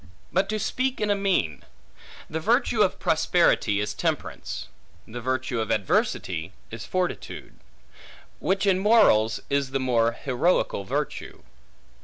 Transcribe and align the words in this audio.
But 0.33 0.49
to 0.49 0.57
speak 0.57 0.99
in 0.99 1.11
a 1.11 1.15
mean. 1.15 1.61
The 2.27 2.39
virtue 2.39 2.81
of 2.81 2.97
prosperity, 2.97 3.79
is 3.79 3.93
temperance; 3.93 4.67
the 5.07 5.21
virtue 5.21 5.61
of 5.61 5.69
adversity, 5.69 6.53
is 6.71 6.87
fortitude; 6.87 7.59
which 8.39 8.65
in 8.65 8.79
morals 8.79 9.41
is 9.47 9.69
the 9.69 9.79
more 9.79 10.13
heroical 10.13 10.85
virtue. 10.85 11.43